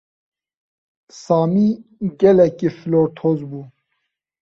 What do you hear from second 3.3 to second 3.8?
bû.